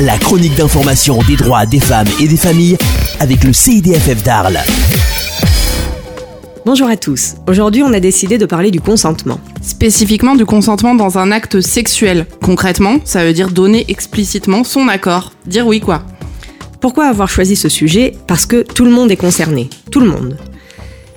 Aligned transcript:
la 0.00 0.16
chronique 0.16 0.54
d'information 0.54 1.18
des 1.26 1.36
droits 1.36 1.66
des 1.66 1.80
femmes 1.80 2.06
et 2.20 2.28
des 2.28 2.36
familles 2.36 2.76
avec 3.18 3.42
le 3.42 3.52
CIDFF 3.52 4.22
d'Arles. 4.22 4.58
Bonjour 6.64 6.88
à 6.88 6.96
tous. 6.96 7.34
Aujourd'hui, 7.48 7.82
on 7.82 7.92
a 7.92 7.98
décidé 7.98 8.38
de 8.38 8.46
parler 8.46 8.70
du 8.70 8.80
consentement. 8.80 9.40
Spécifiquement 9.60 10.36
du 10.36 10.44
consentement 10.44 10.94
dans 10.94 11.18
un 11.18 11.32
acte 11.32 11.60
sexuel. 11.60 12.26
Concrètement, 12.42 12.98
ça 13.04 13.24
veut 13.24 13.32
dire 13.32 13.50
donner 13.50 13.86
explicitement 13.88 14.62
son 14.62 14.86
accord. 14.88 15.32
Dire 15.46 15.66
oui 15.66 15.80
quoi. 15.80 16.02
Pourquoi 16.80 17.06
avoir 17.06 17.28
choisi 17.28 17.56
ce 17.56 17.68
sujet 17.68 18.14
Parce 18.26 18.46
que 18.46 18.62
tout 18.62 18.84
le 18.84 18.90
monde 18.90 19.10
est 19.10 19.16
concerné. 19.16 19.68
Tout 19.90 20.00
le 20.00 20.06
monde. 20.06 20.36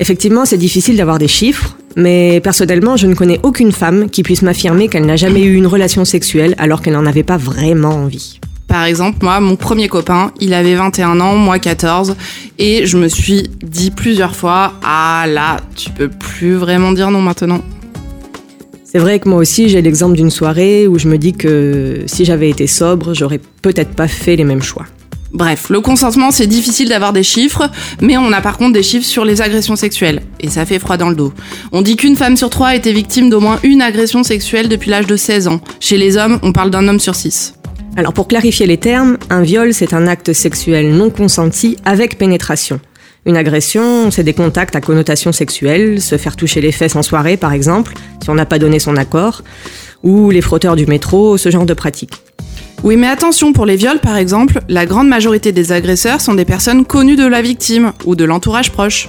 Effectivement, 0.00 0.44
c'est 0.44 0.58
difficile 0.58 0.98
d'avoir 0.98 1.18
des 1.18 1.28
chiffres, 1.28 1.78
mais 1.96 2.40
personnellement, 2.40 2.98
je 2.98 3.06
ne 3.06 3.14
connais 3.14 3.40
aucune 3.42 3.72
femme 3.72 4.10
qui 4.10 4.22
puisse 4.22 4.42
m'affirmer 4.42 4.88
qu'elle 4.88 5.06
n'a 5.06 5.16
jamais 5.16 5.42
eu 5.42 5.54
une 5.54 5.66
relation 5.66 6.04
sexuelle 6.04 6.54
alors 6.58 6.82
qu'elle 6.82 6.92
n'en 6.92 7.06
avait 7.06 7.22
pas 7.22 7.38
vraiment 7.38 7.90
envie. 7.94 8.38
Par 8.68 8.84
exemple, 8.84 9.18
moi, 9.22 9.40
mon 9.40 9.56
premier 9.56 9.88
copain, 9.88 10.32
il 10.40 10.52
avait 10.52 10.74
21 10.74 11.20
ans, 11.20 11.36
moi 11.36 11.58
14, 11.58 12.16
et 12.58 12.84
je 12.86 12.98
me 12.98 13.08
suis 13.08 13.48
dit 13.62 13.90
plusieurs 13.90 14.34
fois, 14.34 14.74
ah 14.82 15.24
là, 15.28 15.58
tu 15.76 15.90
peux 15.90 16.08
plus 16.08 16.54
vraiment 16.54 16.92
dire 16.92 17.10
non 17.10 17.22
maintenant. 17.22 17.62
C'est 18.84 18.98
vrai 18.98 19.18
que 19.20 19.28
moi 19.28 19.38
aussi, 19.38 19.68
j'ai 19.68 19.82
l'exemple 19.82 20.16
d'une 20.16 20.30
soirée 20.30 20.86
où 20.86 20.98
je 20.98 21.08
me 21.08 21.18
dis 21.18 21.32
que 21.32 22.04
si 22.06 22.24
j'avais 22.24 22.48
été 22.48 22.66
sobre, 22.66 23.14
j'aurais 23.14 23.40
peut-être 23.62 23.90
pas 23.90 24.08
fait 24.08 24.36
les 24.36 24.44
mêmes 24.44 24.62
choix. 24.62 24.86
Bref, 25.32 25.68
le 25.70 25.80
consentement, 25.80 26.30
c'est 26.30 26.46
difficile 26.46 26.88
d'avoir 26.88 27.12
des 27.12 27.22
chiffres, 27.22 27.68
mais 28.00 28.16
on 28.16 28.32
a 28.32 28.40
par 28.40 28.56
contre 28.56 28.72
des 28.72 28.82
chiffres 28.82 29.04
sur 29.06 29.24
les 29.24 29.42
agressions 29.42 29.76
sexuelles. 29.76 30.22
Et 30.40 30.48
ça 30.48 30.64
fait 30.64 30.78
froid 30.78 30.96
dans 30.96 31.10
le 31.10 31.16
dos. 31.16 31.32
On 31.72 31.82
dit 31.82 31.96
qu'une 31.96 32.16
femme 32.16 32.36
sur 32.36 32.48
trois 32.48 32.68
a 32.68 32.74
été 32.74 32.92
victime 32.92 33.28
d'au 33.28 33.40
moins 33.40 33.58
une 33.62 33.82
agression 33.82 34.22
sexuelle 34.22 34.68
depuis 34.68 34.88
l'âge 34.88 35.06
de 35.06 35.16
16 35.16 35.48
ans. 35.48 35.60
Chez 35.78 35.98
les 35.98 36.16
hommes, 36.16 36.38
on 36.42 36.52
parle 36.52 36.70
d'un 36.70 36.88
homme 36.88 37.00
sur 37.00 37.14
six. 37.14 37.54
Alors 37.96 38.12
pour 38.12 38.28
clarifier 38.28 38.66
les 38.66 38.76
termes, 38.76 39.16
un 39.30 39.40
viol, 39.40 39.72
c'est 39.72 39.94
un 39.94 40.06
acte 40.06 40.34
sexuel 40.34 40.94
non 40.94 41.08
consenti 41.08 41.78
avec 41.86 42.18
pénétration. 42.18 42.78
Une 43.24 43.38
agression, 43.38 44.10
c'est 44.10 44.22
des 44.22 44.34
contacts 44.34 44.76
à 44.76 44.82
connotation 44.82 45.32
sexuelle, 45.32 46.02
se 46.02 46.18
faire 46.18 46.36
toucher 46.36 46.60
les 46.60 46.72
fesses 46.72 46.94
en 46.94 47.02
soirée 47.02 47.38
par 47.38 47.54
exemple, 47.54 47.94
si 48.22 48.28
on 48.28 48.34
n'a 48.34 48.44
pas 48.44 48.58
donné 48.58 48.80
son 48.80 48.98
accord, 48.98 49.42
ou 50.02 50.30
les 50.30 50.42
frotteurs 50.42 50.76
du 50.76 50.84
métro, 50.84 51.38
ce 51.38 51.50
genre 51.50 51.64
de 51.64 51.72
pratique. 51.72 52.22
Oui, 52.84 52.98
mais 52.98 53.06
attention, 53.06 53.54
pour 53.54 53.64
les 53.64 53.76
viols 53.76 54.00
par 54.00 54.18
exemple, 54.18 54.60
la 54.68 54.84
grande 54.84 55.08
majorité 55.08 55.50
des 55.50 55.72
agresseurs 55.72 56.20
sont 56.20 56.34
des 56.34 56.44
personnes 56.44 56.84
connues 56.84 57.16
de 57.16 57.26
la 57.26 57.40
victime 57.40 57.92
ou 58.04 58.14
de 58.14 58.24
l'entourage 58.24 58.72
proche. 58.72 59.08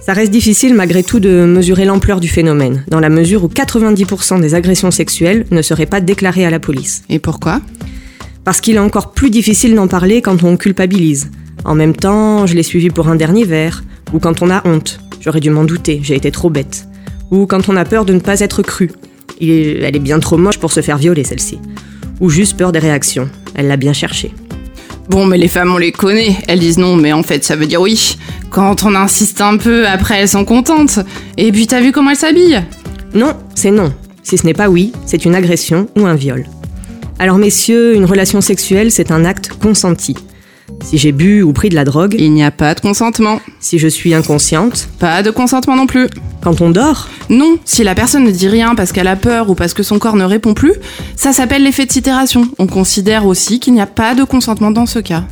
Ça 0.00 0.12
reste 0.12 0.30
difficile 0.30 0.74
malgré 0.74 1.02
tout 1.02 1.18
de 1.18 1.44
mesurer 1.44 1.84
l'ampleur 1.84 2.20
du 2.20 2.28
phénomène, 2.28 2.84
dans 2.86 3.00
la 3.00 3.08
mesure 3.08 3.42
où 3.42 3.48
90% 3.48 4.40
des 4.40 4.54
agressions 4.54 4.92
sexuelles 4.92 5.44
ne 5.50 5.60
seraient 5.60 5.86
pas 5.86 6.00
déclarées 6.00 6.46
à 6.46 6.50
la 6.50 6.60
police. 6.60 7.02
Et 7.10 7.18
pourquoi? 7.18 7.60
Parce 8.48 8.62
qu'il 8.62 8.76
est 8.76 8.78
encore 8.78 9.12
plus 9.12 9.28
difficile 9.28 9.74
d'en 9.74 9.88
parler 9.88 10.22
quand 10.22 10.42
on 10.42 10.56
culpabilise. 10.56 11.30
En 11.66 11.74
même 11.74 11.94
temps, 11.94 12.46
je 12.46 12.54
l'ai 12.54 12.62
suivi 12.62 12.88
pour 12.88 13.08
un 13.08 13.14
dernier 13.14 13.44
verre, 13.44 13.84
ou 14.14 14.20
quand 14.20 14.40
on 14.40 14.48
a 14.48 14.66
honte. 14.66 15.00
J'aurais 15.20 15.40
dû 15.40 15.50
m'en 15.50 15.64
douter, 15.64 16.00
j'ai 16.02 16.14
été 16.14 16.30
trop 16.30 16.48
bête. 16.48 16.88
Ou 17.30 17.44
quand 17.44 17.68
on 17.68 17.76
a 17.76 17.84
peur 17.84 18.06
de 18.06 18.14
ne 18.14 18.20
pas 18.20 18.40
être 18.40 18.62
cru. 18.62 18.90
Elle 19.38 19.94
est 19.94 19.98
bien 19.98 20.18
trop 20.18 20.38
moche 20.38 20.56
pour 20.56 20.72
se 20.72 20.80
faire 20.80 20.96
violer, 20.96 21.24
celle-ci 21.24 21.58
ou 22.20 22.30
juste 22.30 22.56
peur 22.56 22.72
des 22.72 22.78
réactions. 22.78 23.28
Elle 23.54 23.68
l'a 23.68 23.76
bien 23.76 23.92
cherché. 23.92 24.32
Bon, 25.10 25.26
mais 25.26 25.36
les 25.36 25.48
femmes, 25.48 25.74
on 25.74 25.76
les 25.76 25.92
connaît. 25.92 26.34
Elles 26.48 26.60
disent 26.60 26.78
non, 26.78 26.96
mais 26.96 27.12
en 27.12 27.22
fait, 27.22 27.44
ça 27.44 27.54
veut 27.54 27.66
dire 27.66 27.82
oui. 27.82 28.16
Quand 28.48 28.82
on 28.82 28.94
insiste 28.94 29.42
un 29.42 29.58
peu, 29.58 29.86
après, 29.86 30.22
elles 30.22 30.28
sont 30.30 30.46
contentes. 30.46 31.00
Et 31.36 31.52
puis, 31.52 31.66
t'as 31.66 31.82
vu 31.82 31.92
comment 31.92 32.12
elles 32.12 32.16
s'habillent? 32.16 32.62
Non, 33.12 33.34
c'est 33.54 33.72
non. 33.72 33.92
Si 34.22 34.38
ce 34.38 34.46
n'est 34.46 34.54
pas 34.54 34.70
oui, 34.70 34.92
c'est 35.04 35.26
une 35.26 35.34
agression 35.34 35.86
ou 35.98 36.06
un 36.06 36.14
viol. 36.14 36.46
Alors, 37.20 37.38
messieurs, 37.38 37.96
une 37.96 38.04
relation 38.04 38.40
sexuelle, 38.40 38.92
c'est 38.92 39.10
un 39.10 39.24
acte 39.24 39.50
consenti. 39.60 40.14
Si 40.84 40.98
j'ai 40.98 41.12
bu 41.12 41.42
ou 41.42 41.52
pris 41.52 41.68
de 41.68 41.74
la 41.74 41.84
drogue, 41.84 42.14
il 42.18 42.32
n'y 42.32 42.44
a 42.44 42.50
pas 42.50 42.74
de 42.74 42.80
consentement. 42.80 43.40
Si 43.58 43.78
je 43.78 43.88
suis 43.88 44.14
inconsciente, 44.14 44.88
pas 45.00 45.22
de 45.22 45.30
consentement 45.30 45.74
non 45.74 45.86
plus. 45.86 46.06
Quand 46.42 46.60
on 46.60 46.70
dort 46.70 47.08
Non, 47.28 47.58
si 47.64 47.82
la 47.82 47.96
personne 47.96 48.24
ne 48.24 48.30
dit 48.30 48.48
rien 48.48 48.74
parce 48.76 48.92
qu'elle 48.92 49.08
a 49.08 49.16
peur 49.16 49.50
ou 49.50 49.54
parce 49.54 49.74
que 49.74 49.82
son 49.82 49.98
corps 49.98 50.14
ne 50.14 50.24
répond 50.24 50.54
plus, 50.54 50.74
ça 51.16 51.32
s'appelle 51.32 51.64
l'effet 51.64 51.86
de 51.86 51.92
sidération. 51.92 52.48
On 52.58 52.66
considère 52.66 53.26
aussi 53.26 53.58
qu'il 53.58 53.72
n'y 53.72 53.80
a 53.80 53.86
pas 53.86 54.14
de 54.14 54.22
consentement 54.22 54.70
dans 54.70 54.86
ce 54.86 55.00
cas. 55.00 55.24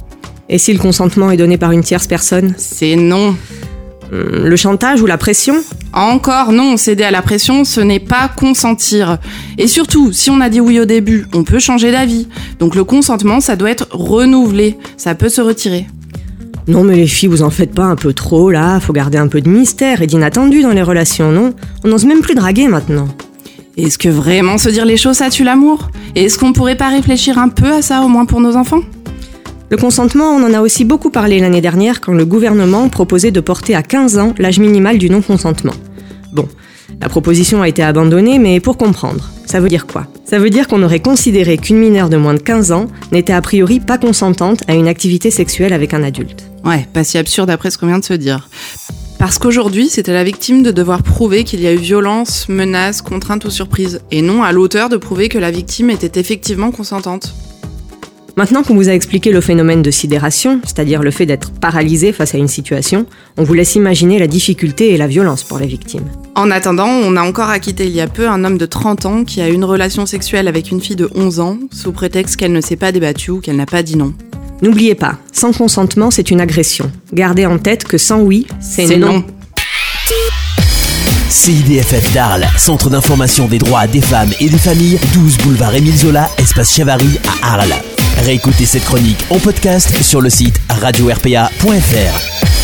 Et 0.48 0.58
si 0.58 0.72
le 0.72 0.78
consentement 0.78 1.30
est 1.30 1.36
donné 1.36 1.58
par 1.58 1.70
une 1.70 1.82
tierce 1.82 2.06
personne? 2.06 2.54
C'est 2.56 2.96
non. 2.96 3.36
Le 4.12 4.56
chantage 4.56 5.02
ou 5.02 5.06
la 5.06 5.18
pression 5.18 5.56
Encore 5.92 6.52
non, 6.52 6.76
céder 6.76 7.04
à 7.04 7.10
la 7.10 7.22
pression, 7.22 7.64
ce 7.64 7.80
n'est 7.80 8.00
pas 8.00 8.28
consentir. 8.28 9.18
Et 9.58 9.66
surtout, 9.66 10.12
si 10.12 10.30
on 10.30 10.40
a 10.40 10.48
dit 10.48 10.60
oui 10.60 10.78
au 10.80 10.84
début, 10.84 11.26
on 11.34 11.44
peut 11.44 11.58
changer 11.58 11.90
d'avis. 11.90 12.28
Donc 12.58 12.74
le 12.74 12.84
consentement, 12.84 13.40
ça 13.40 13.56
doit 13.56 13.70
être 13.70 13.88
renouvelé, 13.90 14.76
ça 14.96 15.14
peut 15.14 15.28
se 15.28 15.40
retirer. 15.40 15.86
Non 16.68 16.82
mais 16.82 16.96
les 16.96 17.06
filles, 17.06 17.28
vous 17.28 17.42
en 17.42 17.50
faites 17.50 17.72
pas 17.72 17.84
un 17.84 17.96
peu 17.96 18.12
trop 18.12 18.50
là, 18.50 18.80
faut 18.80 18.92
garder 18.92 19.18
un 19.18 19.28
peu 19.28 19.40
de 19.40 19.48
mystère 19.48 20.02
et 20.02 20.06
d'inattendu 20.06 20.62
dans 20.62 20.72
les 20.72 20.82
relations, 20.82 21.30
non? 21.30 21.54
On 21.84 21.88
n'ose 21.88 22.04
même 22.04 22.20
plus 22.20 22.34
draguer 22.34 22.66
maintenant. 22.66 23.06
Est-ce 23.76 23.98
que 23.98 24.08
vraiment 24.08 24.58
se 24.58 24.68
dire 24.70 24.84
les 24.84 24.96
choses, 24.96 25.18
ça 25.18 25.30
tue 25.30 25.44
l'amour? 25.44 25.90
Est-ce 26.14 26.38
qu'on 26.38 26.52
pourrait 26.52 26.76
pas 26.76 26.88
réfléchir 26.88 27.38
un 27.38 27.48
peu 27.48 27.70
à 27.72 27.82
ça 27.82 28.02
au 28.02 28.08
moins 28.08 28.24
pour 28.24 28.40
nos 28.40 28.56
enfants? 28.56 28.80
Le 29.68 29.76
consentement, 29.76 30.30
on 30.30 30.44
en 30.44 30.54
a 30.54 30.60
aussi 30.60 30.84
beaucoup 30.84 31.10
parlé 31.10 31.40
l'année 31.40 31.60
dernière 31.60 32.00
quand 32.00 32.12
le 32.12 32.24
gouvernement 32.24 32.88
proposait 32.88 33.32
de 33.32 33.40
porter 33.40 33.74
à 33.74 33.82
15 33.82 34.18
ans 34.18 34.34
l'âge 34.38 34.60
minimal 34.60 34.96
du 34.96 35.10
non-consentement. 35.10 35.74
Bon, 36.32 36.48
la 37.00 37.08
proposition 37.08 37.62
a 37.62 37.68
été 37.68 37.82
abandonnée, 37.82 38.38
mais 38.38 38.60
pour 38.60 38.76
comprendre, 38.76 39.28
ça 39.44 39.58
veut 39.58 39.68
dire 39.68 39.86
quoi? 39.86 40.06
Ça 40.24 40.38
veut 40.38 40.50
dire 40.50 40.68
qu'on 40.68 40.82
aurait 40.82 41.00
considéré 41.00 41.58
qu'une 41.58 41.78
mineure 41.78 42.08
de 42.08 42.16
moins 42.16 42.34
de 42.34 42.38
15 42.38 42.70
ans 42.70 42.86
n'était 43.10 43.32
a 43.32 43.40
priori 43.40 43.80
pas 43.80 43.98
consentante 43.98 44.62
à 44.68 44.74
une 44.74 44.86
activité 44.86 45.30
sexuelle 45.30 45.72
avec 45.72 45.94
un 45.94 46.02
adulte. 46.04 46.44
Ouais, 46.64 46.86
pas 46.92 47.02
si 47.02 47.18
absurde 47.18 47.50
après 47.50 47.70
ce 47.70 47.78
qu'on 47.78 47.86
vient 47.86 47.98
de 47.98 48.04
se 48.04 48.14
dire. 48.14 48.48
Parce 49.18 49.38
qu'aujourd'hui, 49.38 49.88
c'est 49.88 50.08
à 50.08 50.12
la 50.12 50.24
victime 50.24 50.62
de 50.62 50.70
devoir 50.70 51.02
prouver 51.02 51.42
qu'il 51.42 51.60
y 51.60 51.66
a 51.66 51.72
eu 51.72 51.78
violence, 51.78 52.48
menace, 52.48 53.02
contrainte 53.02 53.44
ou 53.46 53.50
surprise, 53.50 54.00
et 54.10 54.22
non 54.22 54.42
à 54.42 54.52
l'auteur 54.52 54.88
de 54.88 54.96
prouver 54.96 55.28
que 55.28 55.38
la 55.38 55.50
victime 55.50 55.90
était 55.90 56.20
effectivement 56.20 56.70
consentante. 56.70 57.34
Maintenant 58.38 58.62
qu'on 58.62 58.74
vous 58.74 58.90
a 58.90 58.92
expliqué 58.92 59.32
le 59.32 59.40
phénomène 59.40 59.80
de 59.80 59.90
sidération, 59.90 60.60
c'est-à-dire 60.62 61.02
le 61.02 61.10
fait 61.10 61.24
d'être 61.24 61.52
paralysé 61.52 62.12
face 62.12 62.34
à 62.34 62.38
une 62.38 62.48
situation, 62.48 63.06
on 63.38 63.44
vous 63.44 63.54
laisse 63.54 63.76
imaginer 63.76 64.18
la 64.18 64.26
difficulté 64.26 64.92
et 64.92 64.98
la 64.98 65.06
violence 65.06 65.42
pour 65.42 65.58
les 65.58 65.66
victimes. 65.66 66.04
En 66.34 66.50
attendant, 66.50 66.86
on 66.86 67.16
a 67.16 67.22
encore 67.22 67.48
acquitté 67.48 67.86
il 67.86 67.92
y 67.92 68.02
a 68.02 68.06
peu 68.06 68.28
un 68.28 68.44
homme 68.44 68.58
de 68.58 68.66
30 68.66 69.06
ans 69.06 69.24
qui 69.24 69.40
a 69.40 69.48
eu 69.48 69.54
une 69.54 69.64
relation 69.64 70.04
sexuelle 70.04 70.48
avec 70.48 70.70
une 70.70 70.82
fille 70.82 70.96
de 70.96 71.08
11 71.14 71.40
ans 71.40 71.56
sous 71.72 71.92
prétexte 71.92 72.36
qu'elle 72.36 72.52
ne 72.52 72.60
s'est 72.60 72.76
pas 72.76 72.92
débattue 72.92 73.30
ou 73.30 73.40
qu'elle 73.40 73.56
n'a 73.56 73.64
pas 73.64 73.82
dit 73.82 73.96
non. 73.96 74.12
N'oubliez 74.60 74.94
pas, 74.94 75.16
sans 75.32 75.54
consentement, 75.54 76.10
c'est 76.10 76.30
une 76.30 76.42
agression. 76.42 76.92
Gardez 77.14 77.46
en 77.46 77.56
tête 77.56 77.84
que 77.84 77.96
sans 77.96 78.20
oui, 78.20 78.46
c'est 78.60 78.98
non. 78.98 79.14
non. 79.14 79.24
CIDFF 81.30 82.12
d'Arles, 82.12 82.46
Centre 82.58 82.90
d'information 82.90 83.48
des 83.48 83.58
droits 83.58 83.86
des 83.86 84.02
femmes 84.02 84.32
et 84.40 84.50
des 84.50 84.58
familles, 84.58 84.98
12 85.14 85.38
boulevard 85.38 85.74
Émile 85.74 85.96
Zola, 85.96 86.28
espace 86.36 86.74
Chavary 86.74 87.18
à 87.42 87.54
Arles. 87.54 87.95
Réécoutez 88.26 88.66
cette 88.66 88.84
chronique 88.84 89.24
en 89.30 89.38
podcast 89.38 90.02
sur 90.02 90.20
le 90.20 90.30
site 90.30 90.60
radio-rpa.fr. 90.68 92.55